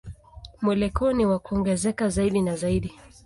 [0.61, 2.95] Mwelekeo ni wa kuongezeka zaidi na zaidi.